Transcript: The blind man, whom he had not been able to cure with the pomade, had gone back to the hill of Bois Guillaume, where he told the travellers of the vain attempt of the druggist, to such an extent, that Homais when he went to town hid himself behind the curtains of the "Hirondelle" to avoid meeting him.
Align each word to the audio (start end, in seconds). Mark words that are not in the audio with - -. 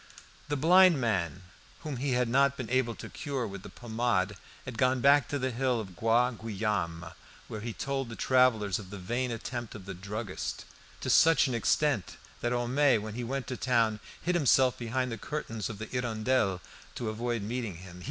The 0.49 0.57
blind 0.57 0.99
man, 0.99 1.43
whom 1.81 1.97
he 1.97 2.13
had 2.13 2.27
not 2.27 2.57
been 2.57 2.71
able 2.71 2.95
to 2.95 3.07
cure 3.07 3.45
with 3.47 3.61
the 3.61 3.69
pomade, 3.69 4.35
had 4.65 4.79
gone 4.79 4.99
back 4.99 5.27
to 5.27 5.37
the 5.37 5.51
hill 5.51 5.79
of 5.79 5.95
Bois 5.95 6.31
Guillaume, 6.31 7.11
where 7.47 7.61
he 7.61 7.71
told 7.71 8.09
the 8.09 8.15
travellers 8.15 8.79
of 8.79 8.89
the 8.89 8.97
vain 8.97 9.29
attempt 9.29 9.75
of 9.75 9.85
the 9.85 9.93
druggist, 9.93 10.65
to 11.01 11.09
such 11.11 11.45
an 11.45 11.53
extent, 11.53 12.17
that 12.39 12.51
Homais 12.51 12.97
when 12.97 13.13
he 13.13 13.23
went 13.23 13.45
to 13.45 13.57
town 13.57 13.99
hid 14.19 14.33
himself 14.33 14.75
behind 14.75 15.11
the 15.11 15.19
curtains 15.19 15.69
of 15.69 15.77
the 15.77 15.85
"Hirondelle" 15.85 16.61
to 16.95 17.09
avoid 17.09 17.43
meeting 17.43 17.75
him. 17.75 17.99